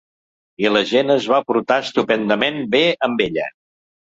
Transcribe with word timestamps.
I 0.63 0.71
la 0.71 0.81
gent 0.91 1.13
es 1.17 1.27
va 1.33 1.41
portar 1.49 1.77
estupendament 1.85 2.61
bé 2.77 2.83
amb 3.11 3.25
ella. 3.29 3.47